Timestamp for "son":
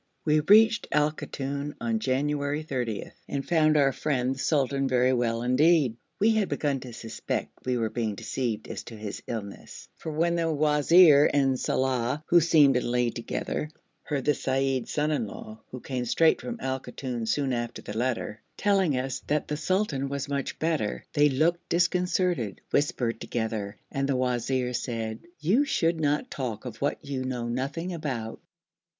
14.87-15.11